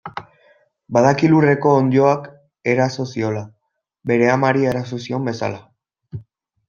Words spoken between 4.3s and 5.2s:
amari eraso